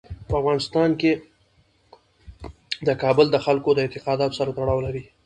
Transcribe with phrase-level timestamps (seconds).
[0.27, 1.11] په افغانستان کې
[3.03, 5.03] کابل د خلکو د اعتقاداتو سره تړاو لري.